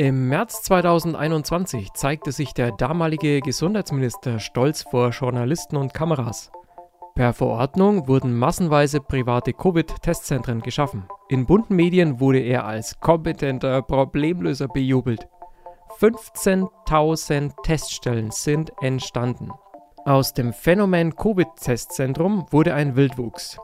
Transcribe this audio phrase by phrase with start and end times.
[0.00, 6.52] Im März 2021 zeigte sich der damalige Gesundheitsminister stolz vor Journalisten und Kameras.
[7.16, 11.08] Per Verordnung wurden massenweise private Covid-Testzentren geschaffen.
[11.28, 15.26] In bunten Medien wurde er als kompetenter Problemlöser bejubelt.
[15.98, 19.50] 15.000 Teststellen sind entstanden.
[20.04, 23.58] Aus dem Phänomen Covid-Testzentrum wurde ein Wildwuchs.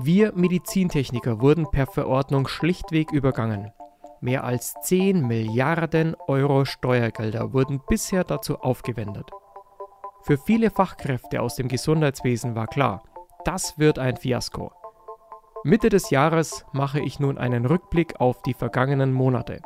[0.00, 3.72] Wir Medizintechniker wurden per Verordnung schlichtweg übergangen.
[4.20, 9.30] Mehr als 10 Milliarden Euro Steuergelder wurden bisher dazu aufgewendet.
[10.22, 13.04] Für viele Fachkräfte aus dem Gesundheitswesen war klar,
[13.44, 14.72] das wird ein Fiasko.
[15.62, 19.60] Mitte des Jahres mache ich nun einen Rückblick auf die vergangenen Monate.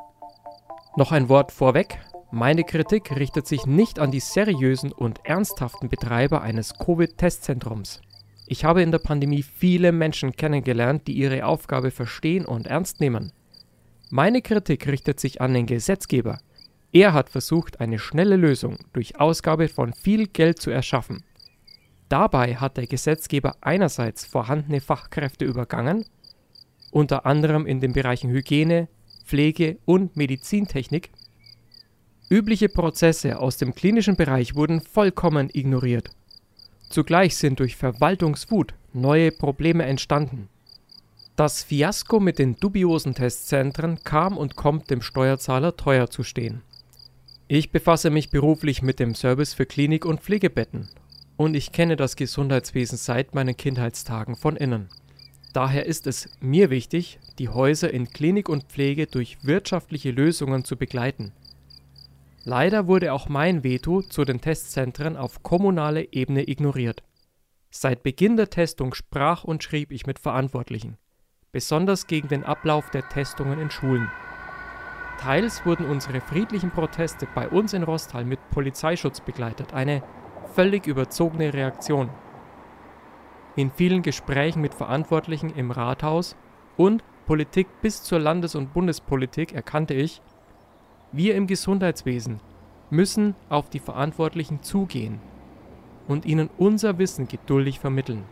[0.96, 1.98] Noch ein Wort vorweg.
[2.30, 8.02] Meine Kritik richtet sich nicht an die seriösen und ernsthaften Betreiber eines Covid-Testzentrums.
[8.46, 13.32] Ich habe in der Pandemie viele Menschen kennengelernt, die ihre Aufgabe verstehen und ernst nehmen.
[14.14, 16.38] Meine Kritik richtet sich an den Gesetzgeber.
[16.92, 21.24] Er hat versucht, eine schnelle Lösung durch Ausgabe von viel Geld zu erschaffen.
[22.10, 26.04] Dabei hat der Gesetzgeber einerseits vorhandene Fachkräfte übergangen,
[26.90, 28.88] unter anderem in den Bereichen Hygiene,
[29.24, 31.10] Pflege und Medizintechnik.
[32.28, 36.10] Übliche Prozesse aus dem klinischen Bereich wurden vollkommen ignoriert.
[36.90, 40.50] Zugleich sind durch Verwaltungswut neue Probleme entstanden.
[41.42, 46.62] Das Fiasko mit den dubiosen Testzentren kam und kommt dem Steuerzahler teuer zu stehen.
[47.48, 50.88] Ich befasse mich beruflich mit dem Service für Klinik- und Pflegebetten
[51.36, 54.88] und ich kenne das Gesundheitswesen seit meinen Kindheitstagen von innen.
[55.52, 60.76] Daher ist es mir wichtig, die Häuser in Klinik und Pflege durch wirtschaftliche Lösungen zu
[60.76, 61.32] begleiten.
[62.44, 67.02] Leider wurde auch mein Veto zu den Testzentren auf kommunaler Ebene ignoriert.
[67.72, 70.98] Seit Beginn der Testung sprach und schrieb ich mit Verantwortlichen
[71.52, 74.10] besonders gegen den Ablauf der Testungen in Schulen.
[75.20, 80.02] Teils wurden unsere friedlichen Proteste bei uns in Rostal mit Polizeischutz begleitet, eine
[80.54, 82.08] völlig überzogene Reaktion.
[83.54, 86.36] In vielen Gesprächen mit Verantwortlichen im Rathaus
[86.78, 90.22] und Politik bis zur Landes- und Bundespolitik erkannte ich,
[91.12, 92.40] wir im Gesundheitswesen
[92.88, 95.20] müssen auf die Verantwortlichen zugehen
[96.08, 98.24] und ihnen unser Wissen geduldig vermitteln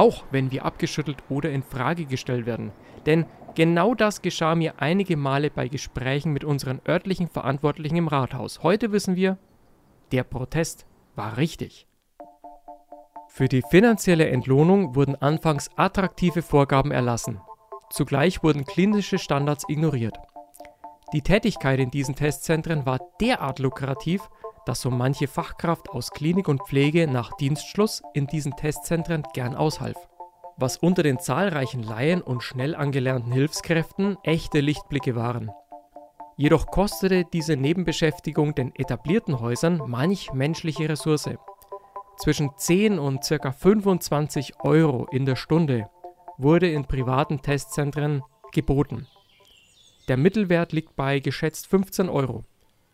[0.00, 2.72] auch wenn wir abgeschüttelt oder in Frage gestellt werden.
[3.04, 8.62] Denn genau das geschah mir einige Male bei Gesprächen mit unseren örtlichen Verantwortlichen im Rathaus.
[8.62, 9.36] Heute wissen wir,
[10.10, 11.86] der Protest war richtig.
[13.28, 17.38] Für die finanzielle Entlohnung wurden anfangs attraktive Vorgaben erlassen.
[17.90, 20.16] Zugleich wurden klinische Standards ignoriert.
[21.12, 24.30] Die Tätigkeit in diesen Testzentren war derart lukrativ,
[24.70, 29.96] dass so manche Fachkraft aus Klinik und Pflege nach Dienstschluss in diesen Testzentren gern aushalf.
[30.58, 35.50] Was unter den zahlreichen Laien und schnell angelernten Hilfskräften echte Lichtblicke waren.
[36.36, 41.30] Jedoch kostete diese Nebenbeschäftigung den etablierten Häusern manch menschliche Ressource.
[42.18, 43.50] Zwischen 10 und ca.
[43.50, 45.90] 25 Euro in der Stunde
[46.38, 49.08] wurde in privaten Testzentren geboten.
[50.06, 52.44] Der Mittelwert liegt bei geschätzt 15 Euro.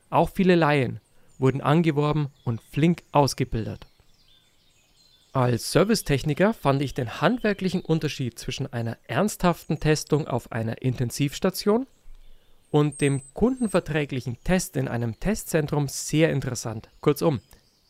[0.09, 1.01] Auch viele Laien
[1.39, 3.87] wurden angeworben und flink ausgebildet.
[5.33, 11.87] Als Servicetechniker fand ich den handwerklichen Unterschied zwischen einer ernsthaften Testung auf einer Intensivstation
[12.71, 16.89] und dem kundenverträglichen Test in einem Testzentrum sehr interessant.
[17.01, 17.41] Kurzum,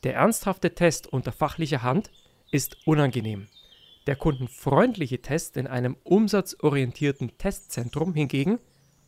[0.02, 2.10] der ernsthafte Test unter fachlicher Hand
[2.50, 3.46] ist unangenehm.
[4.08, 8.58] Der kundenfreundliche Test in einem umsatzorientierten Testzentrum hingegen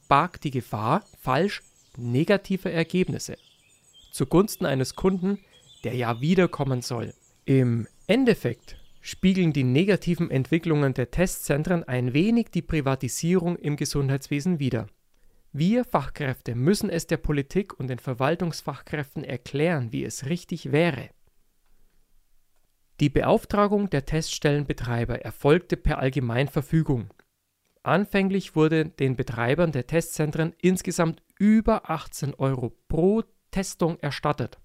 [0.09, 1.63] barg die Gefahr falsch
[1.97, 3.37] negativer Ergebnisse
[4.11, 5.39] zugunsten eines Kunden,
[5.85, 7.15] der ja wiederkommen soll.
[7.45, 14.87] Im Endeffekt spiegeln die negativen Entwicklungen der Testzentren ein wenig die Privatisierung im Gesundheitswesen wider.
[15.53, 21.09] Wir Fachkräfte müssen es der Politik und den Verwaltungsfachkräften erklären, wie es richtig wäre.
[23.01, 27.15] Die Beauftragung der Teststellenbetreiber erfolgte per Allgemeinverfügung.
[27.83, 33.23] Anfänglich wurde den Betreibern der Testzentren insgesamt über 18 Euro pro
[33.59, 34.61] Testung erstattet.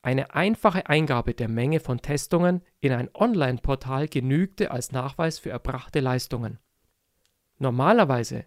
[0.00, 5.98] Eine einfache Eingabe der Menge von Testungen in ein Online-Portal genügte als Nachweis für erbrachte
[5.98, 6.60] Leistungen.
[7.58, 8.44] Normalerweise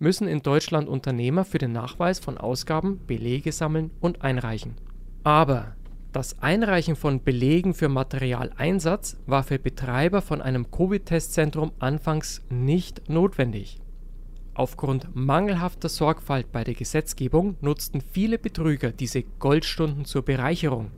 [0.00, 4.74] müssen in Deutschland Unternehmer für den Nachweis von Ausgaben Belege sammeln und einreichen.
[5.22, 5.76] Aber
[6.10, 13.80] das Einreichen von Belegen für Materialeinsatz war für Betreiber von einem Covid-Testzentrum anfangs nicht notwendig
[14.60, 20.90] Aufgrund mangelhafter Sorgfalt bei der Gesetzgebung nutzten viele Betrüger diese Goldstunden zur Bereicherung.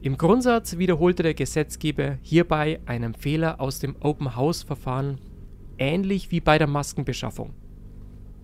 [0.00, 5.20] Im Grundsatz wiederholte der Gesetzgeber hierbei einen Fehler aus dem Open-House-Verfahren,
[5.76, 7.52] ähnlich wie bei der Maskenbeschaffung.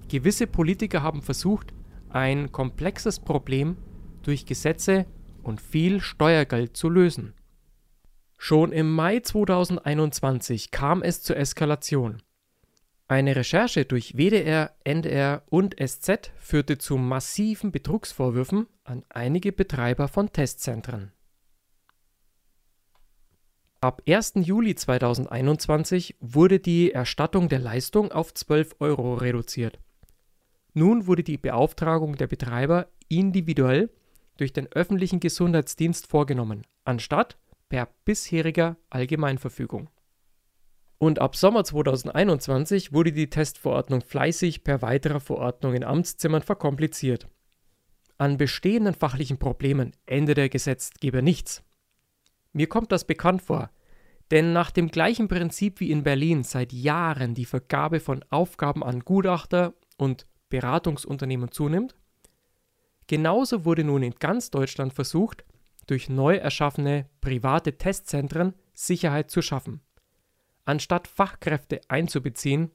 [0.08, 1.72] Gewisse Politiker haben versucht,
[2.08, 3.76] ein komplexes Problem
[4.25, 5.06] durch Gesetze
[5.44, 7.34] und viel Steuergeld zu lösen.
[8.37, 12.20] Schon im Mai 2021 kam es zur Eskalation.
[13.12, 20.32] Eine Recherche durch WDR, NDR und SZ führte zu massiven Betrugsvorwürfen an einige Betreiber von
[20.32, 21.12] Testzentren.
[23.82, 24.32] Ab 1.
[24.37, 29.79] Juli 2021 wurde die Erstattung der Leistung auf 12 Euro reduziert.
[30.73, 33.91] Nun wurde die Beauftragung der Betreiber individuell
[34.38, 37.37] durch den öffentlichen Gesundheitsdienst vorgenommen, anstatt
[37.69, 39.91] per bisheriger Allgemeinverfügung.
[41.02, 47.26] Und ab Sommer 2021 wurde die Testverordnung fleißig per weiterer Verordnung in Amtszimmern verkompliziert.
[48.19, 51.64] An bestehenden fachlichen Problemen ändert der Gesetzgeber nichts.
[52.52, 53.72] Mir kommt das bekannt vor,
[54.31, 59.00] denn nach dem gleichen Prinzip wie in Berlin seit Jahren die Vergabe von Aufgaben an
[59.00, 61.96] Gutachter und Beratungsunternehmen zunimmt,
[63.08, 65.44] genauso wurde nun in ganz Deutschland versucht,
[65.88, 69.81] durch neu erschaffene private Testzentren Sicherheit zu schaffen.
[70.64, 72.70] Anstatt Fachkräfte einzubeziehen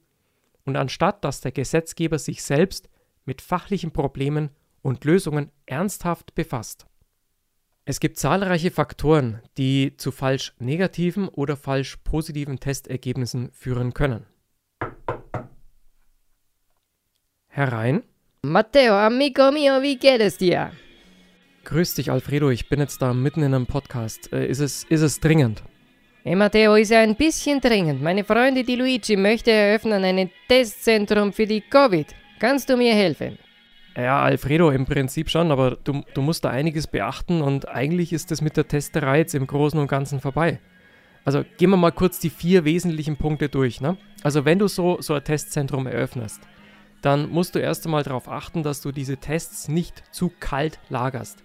[0.64, 2.88] und anstatt dass der Gesetzgeber sich selbst
[3.24, 4.50] mit fachlichen Problemen
[4.82, 6.86] und Lösungen ernsthaft befasst.
[7.84, 14.26] Es gibt zahlreiche Faktoren, die zu falsch negativen oder falsch positiven Testergebnissen führen können.
[17.46, 18.02] Herein.
[18.42, 20.70] Matteo, amico mio, wie geht es dir?
[21.64, 22.50] Grüß dich, Alfredo.
[22.50, 24.32] Ich bin jetzt da mitten in einem Podcast.
[24.32, 25.62] Äh, ist, es, ist es dringend?
[26.24, 28.02] Hey Matteo, ist ja ein bisschen dringend.
[28.02, 32.08] Meine Freundin, die Luigi, möchte eröffnen ein Testzentrum für die Covid.
[32.40, 33.38] Kannst du mir helfen?
[33.96, 38.32] Ja, Alfredo, im Prinzip schon, aber du, du musst da einiges beachten und eigentlich ist
[38.32, 40.58] das mit der Testerei jetzt im Großen und Ganzen vorbei.
[41.24, 43.80] Also gehen wir mal kurz die vier wesentlichen Punkte durch.
[43.80, 43.96] Ne?
[44.24, 46.40] Also wenn du so, so ein Testzentrum eröffnest,
[47.00, 51.44] dann musst du erst einmal darauf achten, dass du diese Tests nicht zu kalt lagerst.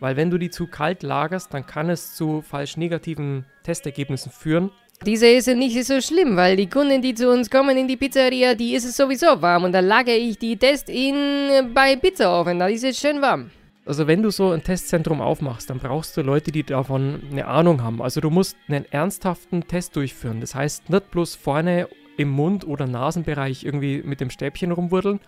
[0.00, 4.70] Weil wenn du die zu kalt lagerst, dann kann es zu falsch negativen Testergebnissen führen.
[5.04, 8.54] Diese ist nicht so schlimm, weil die Kunden, die zu uns kommen in die Pizzeria,
[8.54, 12.68] die ist es sowieso warm und dann lagere ich die Test in bei Pizzaofen, da
[12.68, 13.50] ist es schön warm.
[13.86, 17.82] Also wenn du so ein Testzentrum aufmachst, dann brauchst du Leute, die davon eine Ahnung
[17.82, 18.00] haben.
[18.00, 20.40] Also du musst einen ernsthaften Test durchführen.
[20.40, 25.20] Das heißt nicht bloß vorne im Mund- oder Nasenbereich irgendwie mit dem Stäbchen rumwurdeln,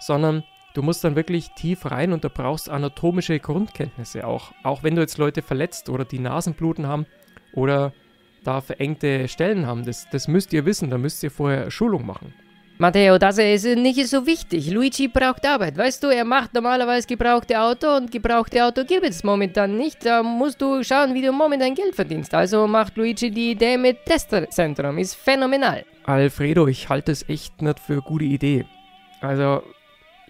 [0.00, 0.42] sondern
[0.74, 4.52] du musst dann wirklich tief rein und da brauchst anatomische Grundkenntnisse auch.
[4.62, 7.06] Auch wenn du jetzt Leute verletzt oder die Nasenbluten haben
[7.54, 7.92] oder
[8.44, 12.34] da verengte Stellen haben, das, das müsst ihr wissen, da müsst ihr vorher Schulung machen.
[12.78, 14.68] Matteo, das ist nicht so wichtig.
[14.70, 15.76] Luigi braucht Arbeit.
[15.76, 20.04] Weißt du, er macht normalerweise gebrauchte Auto und gebrauchte Auto gibt es momentan nicht.
[20.04, 22.34] Da musst du schauen, wie du momentan Geld verdienst.
[22.34, 24.98] Also macht Luigi die Idee mit Testerzentrum.
[24.98, 25.84] Ist phänomenal.
[26.04, 28.64] Alfredo, ich halte es echt nicht für eine gute Idee.
[29.20, 29.62] Also,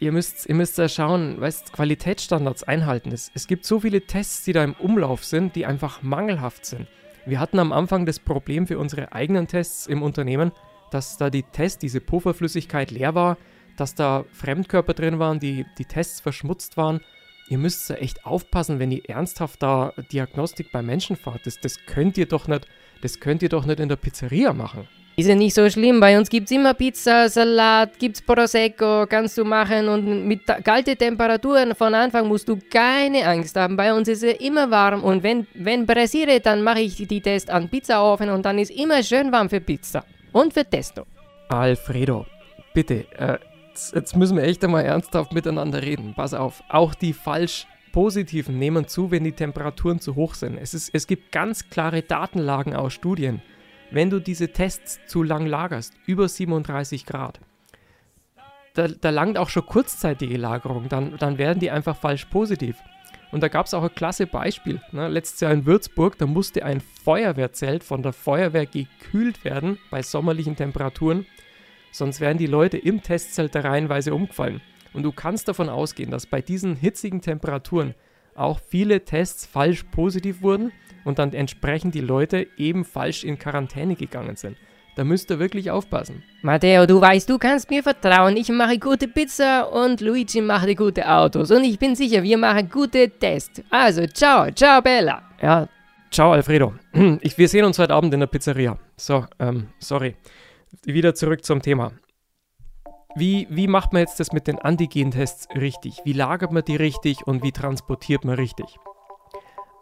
[0.02, 3.12] ihr müsst, ihr müsst ja schauen, weißt, Qualitätsstandards einhalten.
[3.12, 6.88] Es, es gibt so viele Tests, die da im Umlauf sind, die einfach mangelhaft sind.
[7.24, 10.50] Wir hatten am Anfang das Problem für unsere eigenen Tests im Unternehmen,
[10.90, 13.38] dass da die Tests, diese Pufferflüssigkeit leer war,
[13.76, 17.00] dass da Fremdkörper drin waren, die die Tests verschmutzt waren.
[17.48, 21.46] Ihr müsst da echt aufpassen, wenn ihr ernsthaft da Diagnostik bei Menschen fahrt.
[21.46, 22.66] Das, das könnt ihr doch nicht,
[23.02, 24.88] das könnt ihr doch nicht in der Pizzeria machen.
[25.22, 26.00] Ist ja nicht so schlimm.
[26.00, 29.86] Bei uns gibt es immer Pizza, Salat, gibt es Prosecco, kannst du machen.
[29.86, 33.76] Und mit kalten Temperaturen von Anfang musst du keine Angst haben.
[33.76, 35.04] Bei uns ist es immer warm.
[35.04, 39.00] Und wenn, wenn pressiere, dann mache ich die Test an Pizzaofen und dann ist immer
[39.04, 40.04] schön warm für Pizza.
[40.32, 41.04] Und für Testo.
[41.50, 42.26] Alfredo,
[42.74, 43.38] bitte, äh,
[43.68, 46.14] jetzt, jetzt müssen wir echt einmal ernsthaft miteinander reden.
[46.16, 50.58] Pass auf, auch die falsch Positiven nehmen zu, wenn die Temperaturen zu hoch sind.
[50.58, 53.40] Es, ist, es gibt ganz klare Datenlagen aus Studien
[53.92, 57.40] wenn du diese Tests zu lang lagerst, über 37 Grad,
[58.74, 62.76] da, da langt auch schon kurzzeitige Lagerung, dann, dann werden die einfach falsch positiv.
[63.30, 64.80] Und da gab es auch ein klasse Beispiel.
[64.92, 65.08] Ne?
[65.08, 70.56] Letztes Jahr in Würzburg, da musste ein Feuerwehrzelt von der Feuerwehr gekühlt werden bei sommerlichen
[70.56, 71.26] Temperaturen,
[71.92, 74.60] sonst wären die Leute im Testzelt reihenweise umgefallen.
[74.92, 77.94] Und du kannst davon ausgehen, dass bei diesen hitzigen Temperaturen
[78.34, 80.72] auch viele Tests falsch positiv wurden
[81.04, 84.56] und dann entsprechend die Leute eben falsch in Quarantäne gegangen sind.
[84.94, 86.22] Da müsst ihr wirklich aufpassen.
[86.42, 88.36] Matteo, du weißt, du kannst mir vertrauen.
[88.36, 91.50] Ich mache gute Pizza und Luigi macht gute Autos.
[91.50, 93.62] Und ich bin sicher, wir machen gute Tests.
[93.70, 95.22] Also, ciao, ciao, Bella.
[95.40, 95.66] Ja,
[96.10, 96.74] ciao, Alfredo.
[97.22, 98.78] Ich, wir sehen uns heute Abend in der Pizzeria.
[98.96, 100.14] So, ähm, sorry.
[100.84, 101.92] Wieder zurück zum Thema.
[103.14, 106.00] Wie, wie macht man jetzt das mit den Antigen-Tests richtig?
[106.04, 108.66] Wie lagert man die richtig und wie transportiert man richtig?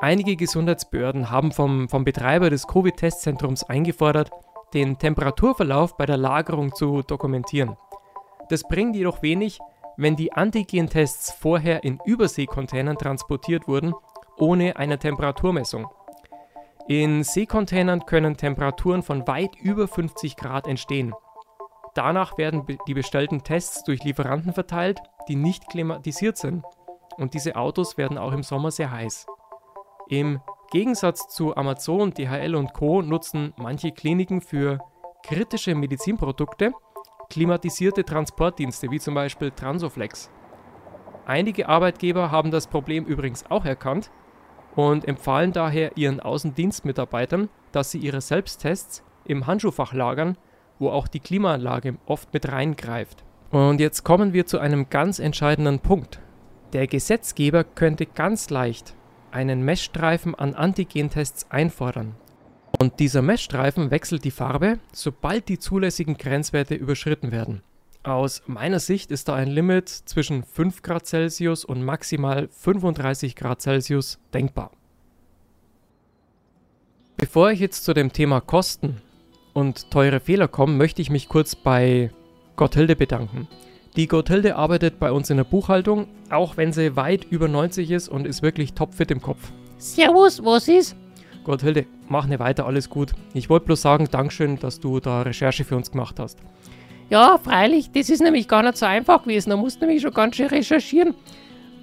[0.03, 4.31] Einige Gesundheitsbehörden haben vom, vom Betreiber des Covid-Testzentrums eingefordert,
[4.73, 7.77] den Temperaturverlauf bei der Lagerung zu dokumentieren.
[8.49, 9.59] Das bringt jedoch wenig,
[9.99, 13.93] wenn die Antigen-Tests vorher in Überseekontainern transportiert wurden,
[14.39, 15.87] ohne eine Temperaturmessung.
[16.89, 21.13] In Seekontainern können Temperaturen von weit über 50 Grad entstehen.
[21.95, 26.65] Danach werden die bestellten Tests durch Lieferanten verteilt, die nicht klimatisiert sind.
[27.19, 29.27] Und diese Autos werden auch im Sommer sehr heiß.
[30.11, 30.41] Im
[30.73, 33.01] Gegensatz zu Amazon, DHL und Co.
[33.01, 34.81] nutzen manche Kliniken für
[35.23, 36.73] kritische Medizinprodukte
[37.31, 40.29] klimatisierte Transportdienste, wie zum Beispiel Transoflex.
[41.27, 44.11] Einige Arbeitgeber haben das Problem übrigens auch erkannt
[44.75, 50.37] und empfahlen daher ihren Außendienstmitarbeitern, dass sie ihre Selbsttests im Handschuhfach lagern,
[50.81, 53.23] wo auch die Klimaanlage oft mit reingreift.
[53.53, 56.19] Und jetzt kommen wir zu einem ganz entscheidenden Punkt.
[56.73, 58.97] Der Gesetzgeber könnte ganz leicht
[59.33, 62.15] einen Messstreifen an Antigentests einfordern.
[62.79, 67.63] Und dieser Messstreifen wechselt die Farbe, sobald die zulässigen Grenzwerte überschritten werden.
[68.03, 73.61] Aus meiner Sicht ist da ein Limit zwischen 5 Grad Celsius und maximal 35 Grad
[73.61, 74.71] Celsius denkbar.
[77.19, 79.03] Bevor ich jetzt zu dem Thema Kosten
[79.53, 82.11] und teure Fehler komme, möchte ich mich kurz bei
[82.57, 83.47] Gotthilde bedanken.
[83.97, 88.09] Die Gotthilde arbeitet bei uns in der Buchhaltung, auch wenn sie weit über 90 ist
[88.09, 89.51] und ist wirklich topfit im Kopf.
[89.79, 90.95] Servus, was ist?
[91.43, 93.13] Gotthilde, mach nicht weiter, alles gut.
[93.35, 96.39] Ich wollte bloß sagen, Dankeschön, dass du da Recherche für uns gemacht hast.
[97.09, 99.51] Ja, freilich, das ist nämlich gar nicht so einfach gewesen.
[99.51, 101.15] Da musst du nämlich schon ganz schön recherchieren.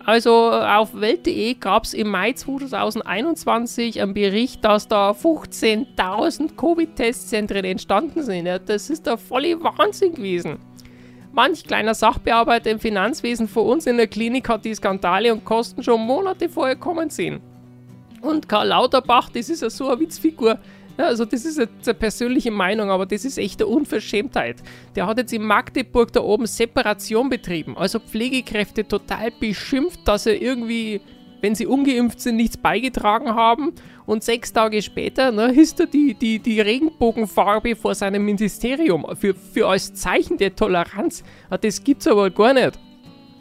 [0.05, 8.23] Also auf Welt.de gab es im Mai 2021 einen Bericht, dass da 15.000 Covid-Testzentren entstanden
[8.23, 8.45] sind.
[8.45, 10.59] Ja, das ist der volle Wahnsinn gewesen.
[11.33, 15.83] Manch kleiner Sachbearbeiter im Finanzwesen vor uns in der Klinik hat die Skandale und Kosten
[15.83, 17.41] schon Monate vorher kommen sehen.
[18.21, 20.57] Und Karl Lauterbach, das ist ja so eine Witzfigur.
[20.97, 24.57] Ja, also das ist jetzt eine persönliche Meinung, aber das ist echt eine Unverschämtheit.
[24.95, 30.41] Der hat jetzt in Magdeburg da oben Separation betrieben, also Pflegekräfte total beschimpft, dass er
[30.41, 31.01] irgendwie
[31.41, 33.73] wenn sie ungeimpft sind, nichts beigetragen haben.
[34.05, 39.33] Und sechs Tage später ne, hisst er die, die, die Regenbogenfarbe vor seinem Ministerium für,
[39.33, 41.23] für als Zeichen der Toleranz.
[41.49, 42.79] Ah, das gibt's aber gar nicht.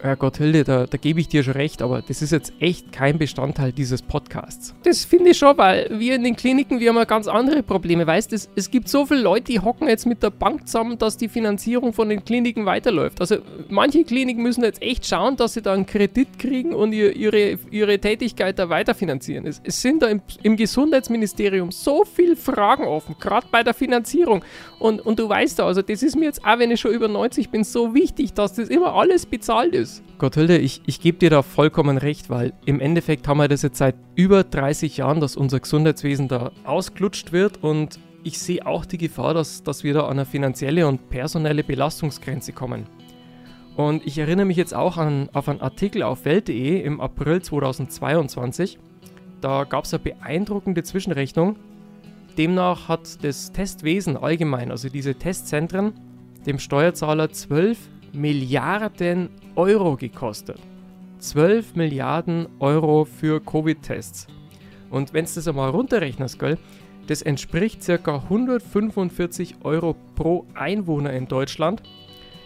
[0.02, 3.18] Ja, Gotthilde, da, da gebe ich dir schon recht, aber das ist jetzt echt kein
[3.18, 4.74] Bestandteil dieses Podcasts.
[4.84, 8.06] Das finde ich schon, weil wir in den Kliniken, wir haben ja ganz andere Probleme.
[8.06, 11.16] Weißt du, es gibt so viele Leute, die hocken jetzt mit der Bank zusammen, dass
[11.16, 13.20] die Finanzierung von den Kliniken weiterläuft.
[13.20, 13.38] Also
[13.70, 17.58] manche Kliniken müssen jetzt echt schauen, dass sie da einen Kredit kriegen und ihr, ihre,
[17.70, 19.46] ihre Tätigkeit da weiterfinanzieren.
[19.46, 24.44] Es, es sind da im, im Gesundheitsministerium so viele Fragen offen, gerade bei der Finanzierung.
[24.78, 27.08] Und, und du weißt da, also das ist mir jetzt auch, wenn ich schon über
[27.08, 30.02] 90 bin, so wichtig, dass das immer alles bezahlt ist.
[30.18, 33.78] Gotthilde, ich, ich gebe dir da vollkommen recht, weil im Endeffekt haben wir das jetzt
[33.78, 38.98] seit über 30 Jahren, dass unser Gesundheitswesen da ausglutscht wird und ich sehe auch die
[38.98, 42.86] Gefahr, dass, dass wir da an eine finanzielle und personelle Belastungsgrenze kommen.
[43.76, 48.78] Und ich erinnere mich jetzt auch an, auf einen Artikel auf Welt.de im April 2022.
[49.40, 51.56] Da gab es eine beeindruckende Zwischenrechnung.
[52.38, 55.94] Demnach hat das Testwesen allgemein, also diese Testzentren,
[56.44, 57.78] dem Steuerzahler 12
[58.12, 60.58] Milliarden Euro gekostet.
[61.18, 64.26] 12 Milliarden Euro für Covid-Tests.
[64.90, 66.58] Und wenn du das einmal runterrechnest, gell,
[67.06, 68.16] das entspricht ca.
[68.16, 71.82] 145 Euro pro Einwohner in Deutschland.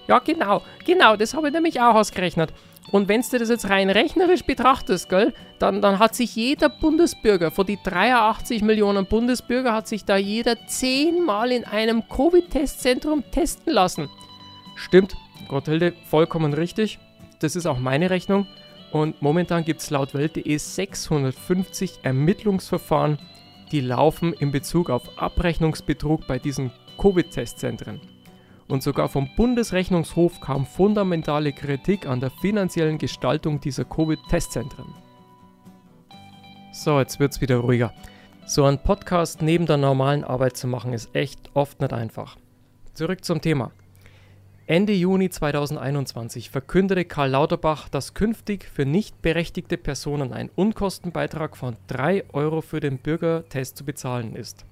[0.06, 2.52] Ja, genau, genau, das habe ich nämlich auch ausgerechnet.
[2.90, 7.50] Und wenn du das jetzt rein rechnerisch betrachtest, gell, dann, dann hat sich jeder Bundesbürger,
[7.50, 14.08] von die 83 Millionen Bundesbürger, hat sich da jeder zehnmal in einem Covid-Testzentrum testen lassen.
[14.74, 15.14] Stimmt,
[15.48, 16.98] Gotthilde, vollkommen richtig.
[17.38, 18.46] Das ist auch meine Rechnung.
[18.92, 23.18] Und momentan gibt es laut Welt.de 650 Ermittlungsverfahren,
[23.70, 28.00] die laufen in Bezug auf Abrechnungsbetrug bei diesen Covid-Testzentren.
[28.70, 34.94] Und sogar vom Bundesrechnungshof kam fundamentale Kritik an der finanziellen Gestaltung dieser Covid-Testzentren.
[36.72, 37.92] So, jetzt wird es wieder ruhiger.
[38.46, 42.36] So ein Podcast neben der normalen Arbeit zu machen, ist echt oft nicht einfach.
[42.94, 43.72] Zurück zum Thema.
[44.68, 51.76] Ende Juni 2021 verkündete Karl Lauterbach, dass künftig für nicht berechtigte Personen ein Unkostenbeitrag von
[51.88, 54.64] 3 Euro für den Bürgertest zu bezahlen ist.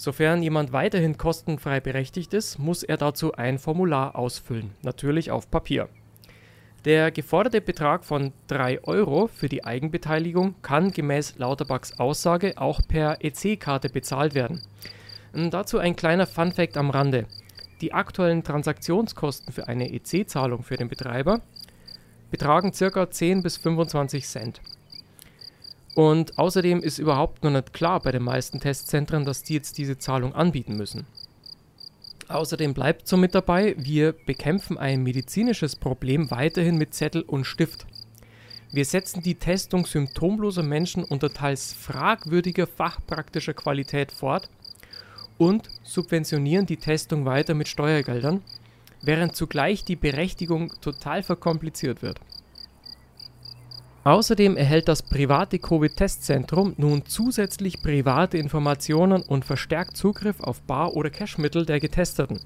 [0.00, 5.90] Sofern jemand weiterhin kostenfrei berechtigt ist, muss er dazu ein Formular ausfüllen, natürlich auf Papier.
[6.86, 13.22] Der geforderte Betrag von 3 Euro für die Eigenbeteiligung kann gemäß Lauterbachs Aussage auch per
[13.22, 14.62] EC-Karte bezahlt werden.
[15.34, 17.26] Und dazu ein kleiner Funfact am Rande.
[17.82, 21.42] Die aktuellen Transaktionskosten für eine EC-Zahlung für den Betreiber
[22.30, 23.10] betragen ca.
[23.10, 24.62] 10 bis 25 Cent.
[26.00, 29.98] Und außerdem ist überhaupt noch nicht klar bei den meisten Testzentren, dass die jetzt diese
[29.98, 31.04] Zahlung anbieten müssen.
[32.26, 37.84] Außerdem bleibt so mit dabei, wir bekämpfen ein medizinisches Problem weiterhin mit Zettel und Stift.
[38.72, 44.48] Wir setzen die Testung symptomloser Menschen unter teils fragwürdiger fachpraktischer Qualität fort
[45.36, 48.40] und subventionieren die Testung weiter mit Steuergeldern,
[49.02, 52.20] während zugleich die Berechtigung total verkompliziert wird.
[54.02, 61.10] Außerdem erhält das private Covid-Testzentrum nun zusätzlich private Informationen und verstärkt Zugriff auf Bar- oder
[61.10, 62.40] Cashmittel der Getesteten.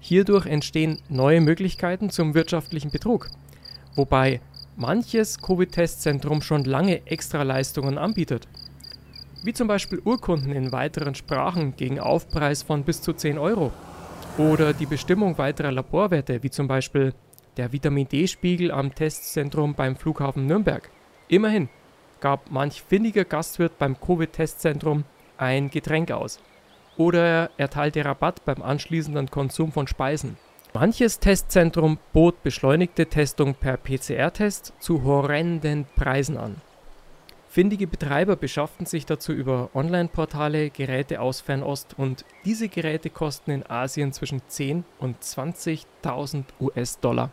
[0.00, 3.28] Hierdurch entstehen neue Möglichkeiten zum wirtschaftlichen Betrug,
[3.94, 4.40] wobei
[4.76, 8.48] manches Covid-Testzentrum schon lange Extraleistungen anbietet,
[9.44, 13.70] wie zum Beispiel Urkunden in weiteren Sprachen gegen Aufpreis von bis zu 10 Euro
[14.38, 17.12] oder die Bestimmung weiterer Laborwerte, wie zum Beispiel
[17.56, 20.90] der Vitamin D-Spiegel am Testzentrum beim Flughafen Nürnberg.
[21.28, 21.68] Immerhin
[22.20, 25.04] gab manch findiger Gastwirt beim Covid-Testzentrum
[25.36, 26.40] ein Getränk aus.
[26.96, 30.36] Oder er erteilte Rabatt beim anschließenden Konsum von Speisen.
[30.74, 36.56] Manches Testzentrum bot beschleunigte Testung per PCR-Test zu horrenden Preisen an.
[37.48, 43.68] Findige Betreiber beschafften sich dazu über Online-Portale Geräte aus Fernost und diese Geräte kosten in
[43.68, 47.32] Asien zwischen 10 und 20.000 US-Dollar.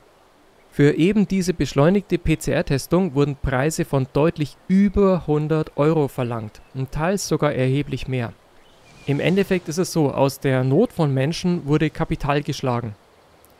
[0.77, 7.27] Für eben diese beschleunigte PCR-Testung wurden Preise von deutlich über 100 Euro verlangt und teils
[7.27, 8.31] sogar erheblich mehr.
[9.07, 12.95] Im Endeffekt ist es so, aus der Not von Menschen wurde Kapital geschlagen.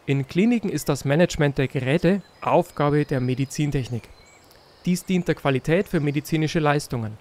[0.05, 4.09] In Kliniken ist das Management der Geräte Aufgabe der Medizintechnik.
[4.85, 7.17] Dies dient der Qualität für medizinische Leistungen.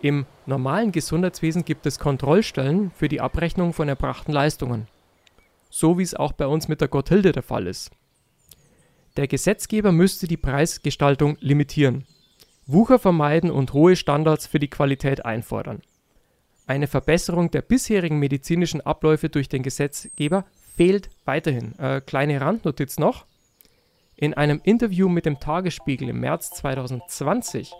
[0.00, 4.86] Im normalen Gesundheitswesen gibt es Kontrollstellen für die Abrechnung von erbrachten Leistungen.
[5.70, 7.90] So wie es auch bei uns mit der Gotthilde der Fall ist.
[9.16, 12.06] Der Gesetzgeber müsste die Preisgestaltung limitieren,
[12.66, 15.82] Wucher vermeiden und hohe Standards für die Qualität einfordern.
[16.66, 21.78] Eine Verbesserung der bisherigen medizinischen Abläufe durch den Gesetzgeber fehlt weiterhin.
[21.78, 23.26] Äh, kleine Randnotiz noch.
[24.16, 27.72] In einem Interview mit dem Tagesspiegel im März 2020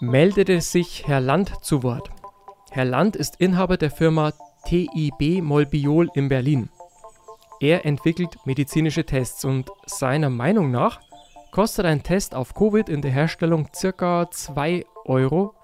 [0.00, 2.10] meldete sich Herr Land zu Wort.
[2.70, 4.32] Herr Land ist Inhaber der Firma
[4.66, 6.68] TIB Molbiol in Berlin.
[7.62, 11.00] Er entwickelt medizinische Tests und seiner Meinung nach
[11.52, 14.22] kostet ein Test auf Covid in der Herstellung ca.
[14.22, 15.54] 2,50 Euro.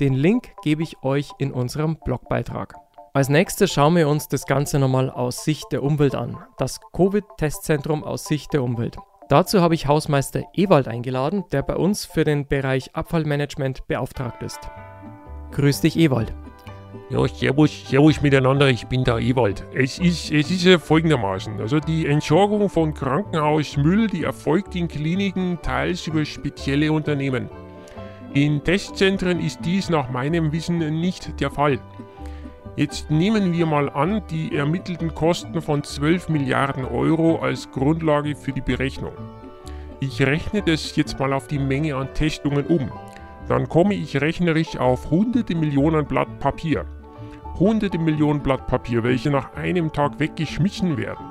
[0.00, 2.74] Den Link gebe ich euch in unserem Blogbeitrag.
[3.14, 6.36] Als nächstes schauen wir uns das Ganze nochmal aus Sicht der Umwelt an.
[6.58, 8.98] Das Covid-Testzentrum aus Sicht der Umwelt.
[9.30, 14.60] Dazu habe ich Hausmeister Ewald eingeladen, der bei uns für den Bereich Abfallmanagement beauftragt ist.
[15.52, 16.34] Grüß dich, Ewald.
[17.10, 19.66] Ja, servus, servus miteinander, ich bin der Ewald.
[19.74, 25.58] Es ist, es ist ja folgendermaßen, also die Entsorgung von Krankenhausmüll, die erfolgt in Kliniken
[25.62, 27.48] teils über spezielle Unternehmen.
[28.32, 31.80] In Testzentren ist dies nach meinem Wissen nicht der Fall.
[32.76, 38.52] Jetzt nehmen wir mal an, die ermittelten Kosten von 12 Milliarden Euro als Grundlage für
[38.52, 39.12] die Berechnung.
[39.98, 42.90] Ich rechne das jetzt mal auf die Menge an Testungen um.
[43.50, 46.84] Dann komme ich rechnerisch auf hunderte Millionen Blatt Papier.
[47.58, 51.26] Hunderte Millionen Blatt Papier, welche nach einem Tag weggeschmissen werden.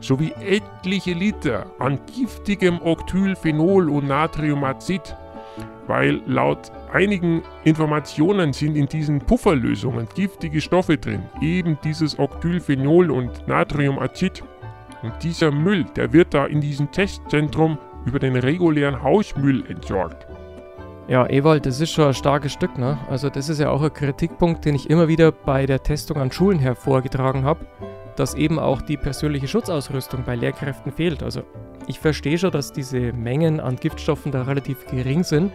[0.00, 5.14] Sowie etliche Liter an giftigem Octylphenol und Natriumazid,
[5.86, 13.46] weil laut einigen Informationen sind in diesen Pufferlösungen giftige Stoffe drin, eben dieses Octylphenol und
[13.46, 14.42] Natriumazid.
[15.02, 20.26] Und dieser Müll, der wird da in diesem Testzentrum über den regulären Hausmüll entsorgt.
[21.08, 22.96] Ja, Ewald, das ist schon ein starkes Stück, ne?
[23.10, 26.30] Also das ist ja auch ein Kritikpunkt, den ich immer wieder bei der Testung an
[26.30, 27.66] Schulen hervorgetragen habe,
[28.16, 31.22] dass eben auch die persönliche Schutzausrüstung bei Lehrkräften fehlt.
[31.22, 31.42] Also
[31.88, 35.50] ich verstehe schon, dass diese Mengen an Giftstoffen da relativ gering sind,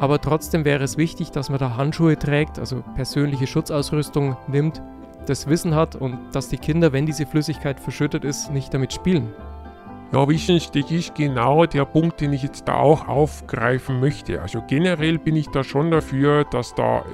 [0.00, 4.82] aber trotzdem wäre es wichtig, dass man da Handschuhe trägt, also persönliche Schutzausrüstung nimmt,
[5.26, 9.32] das Wissen hat und dass die Kinder, wenn diese Flüssigkeit verschüttet ist, nicht damit spielen.
[10.14, 14.40] Ja, das ist genau der Punkt, den ich jetzt da auch aufgreifen möchte.
[14.40, 17.04] Also generell bin ich da schon dafür, dass da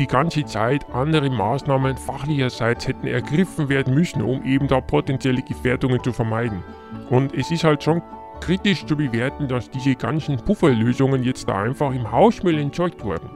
[0.00, 6.02] die ganze Zeit andere Maßnahmen fachlicherseits hätten ergriffen werden müssen, um eben da potenzielle Gefährdungen
[6.02, 6.64] zu vermeiden.
[7.08, 8.02] Und es ist halt schon
[8.40, 13.30] kritisch zu bewerten, dass diese ganzen Pufferlösungen jetzt da einfach im Hausmüll entsorgt wurden.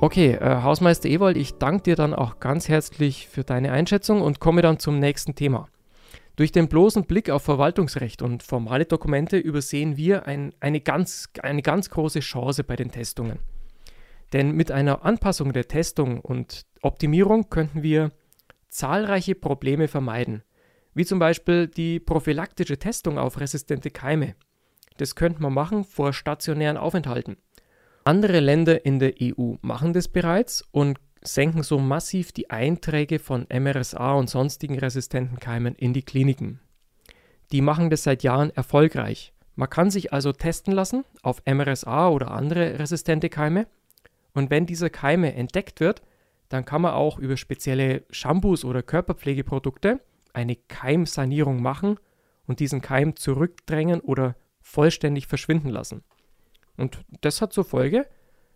[0.00, 4.40] Okay, äh, Hausmeister Ewald, ich danke dir dann auch ganz herzlich für deine Einschätzung und
[4.40, 5.68] komme dann zum nächsten Thema.
[6.36, 11.62] Durch den bloßen Blick auf Verwaltungsrecht und formale Dokumente übersehen wir ein, eine, ganz, eine
[11.62, 13.38] ganz große Chance bei den Testungen.
[14.32, 18.12] Denn mit einer Anpassung der Testung und Optimierung könnten wir
[18.70, 20.42] zahlreiche Probleme vermeiden
[20.94, 24.34] wie zum Beispiel die prophylaktische Testung auf resistente Keime.
[24.98, 27.36] Das könnte man machen vor stationären Aufenthalten.
[28.04, 33.46] Andere Länder in der EU machen das bereits und senken so massiv die Einträge von
[33.52, 36.60] MRSA und sonstigen resistenten Keimen in die Kliniken.
[37.52, 39.32] Die machen das seit Jahren erfolgreich.
[39.54, 43.66] Man kann sich also testen lassen auf MRSA oder andere resistente Keime.
[44.34, 46.02] Und wenn diese Keime entdeckt wird,
[46.48, 50.00] dann kann man auch über spezielle Shampoos oder Körperpflegeprodukte
[50.32, 51.98] eine Keimsanierung machen
[52.46, 56.02] und diesen Keim zurückdrängen oder vollständig verschwinden lassen.
[56.76, 58.06] Und das hat zur Folge,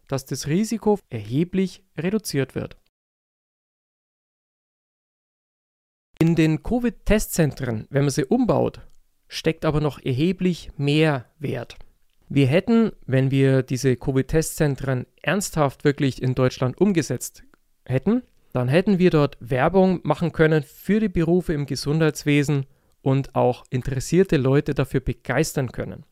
[0.09, 2.77] dass das Risiko erheblich reduziert wird.
[6.19, 8.81] In den Covid-Testzentren, wenn man sie umbaut,
[9.29, 11.77] steckt aber noch erheblich mehr Wert.
[12.29, 17.45] Wir hätten, wenn wir diese Covid-Testzentren ernsthaft wirklich in Deutschland umgesetzt
[17.85, 22.67] hätten, dann hätten wir dort Werbung machen können für die Berufe im Gesundheitswesen
[23.03, 26.05] und auch interessierte Leute dafür begeistern können.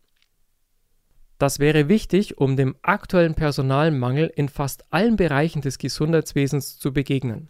[1.38, 7.49] Das wäre wichtig, um dem aktuellen Personalmangel in fast allen Bereichen des Gesundheitswesens zu begegnen.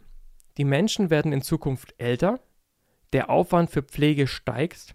[0.57, 2.41] Die Menschen werden in Zukunft älter,
[3.13, 4.95] der Aufwand für Pflege steigt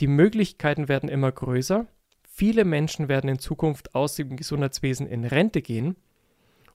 [0.00, 1.86] die Möglichkeiten werden immer größer.
[2.22, 5.96] Viele Menschen werden in Zukunft aus dem Gesundheitswesen in Rente gehen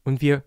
[0.03, 0.43] und wir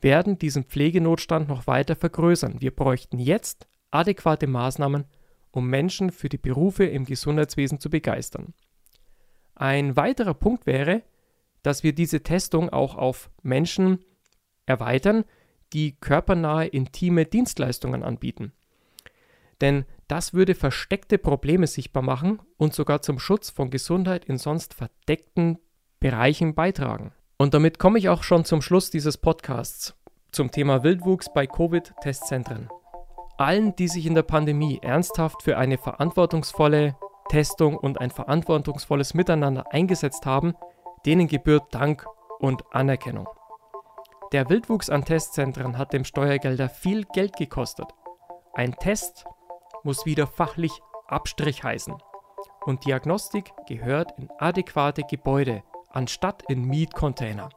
[0.00, 2.60] werden diesen Pflegenotstand noch weiter vergrößern.
[2.60, 5.04] Wir bräuchten jetzt adäquate Maßnahmen,
[5.50, 8.54] um Menschen für die Berufe im Gesundheitswesen zu begeistern.
[9.62, 11.02] Ein weiterer Punkt wäre,
[11.62, 14.00] dass wir diese Testung auch auf Menschen
[14.66, 15.24] erweitern,
[15.72, 18.50] die körpernahe intime Dienstleistungen anbieten.
[19.60, 24.74] Denn das würde versteckte Probleme sichtbar machen und sogar zum Schutz von Gesundheit in sonst
[24.74, 25.60] verdeckten
[26.00, 27.12] Bereichen beitragen.
[27.38, 29.94] Und damit komme ich auch schon zum Schluss dieses Podcasts
[30.32, 32.68] zum Thema Wildwuchs bei Covid-Testzentren.
[33.38, 36.96] Allen, die sich in der Pandemie ernsthaft für eine verantwortungsvolle
[37.32, 40.52] Testung und ein verantwortungsvolles Miteinander eingesetzt haben,
[41.06, 42.04] denen gebührt Dank
[42.40, 43.26] und Anerkennung.
[44.32, 47.86] Der Wildwuchs an Testzentren hat dem Steuergelder viel Geld gekostet.
[48.52, 49.24] Ein Test
[49.82, 50.72] muss wieder fachlich
[51.06, 51.94] Abstrich heißen.
[52.66, 57.48] Und Diagnostik gehört in adäquate Gebäude anstatt in Mietcontainer.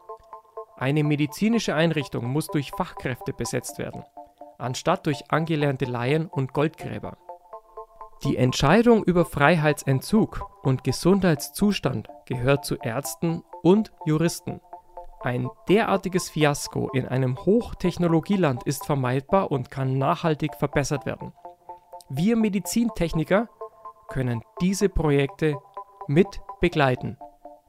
[0.77, 4.05] Eine medizinische Einrichtung muss durch Fachkräfte besetzt werden,
[4.57, 7.17] anstatt durch angelernte Laien und Goldgräber.
[8.25, 14.61] Die Entscheidung über Freiheitsentzug und Gesundheitszustand gehört zu Ärzten und Juristen.
[15.21, 21.33] Ein derartiges Fiasko in einem Hochtechnologieland ist vermeidbar und kann nachhaltig verbessert werden.
[22.09, 23.47] Wir Medizintechniker
[24.07, 25.55] können diese Projekte
[26.07, 27.17] mit begleiten,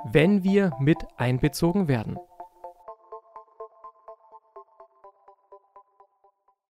[0.05, 2.19] wenn wir mit einbezogen werden.